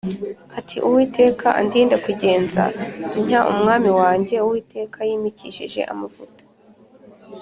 [0.57, 2.63] ati “Uwiteka andinde kugenza
[3.23, 6.43] ntya umwami wanjye Uwiteka yimikishije amavuta”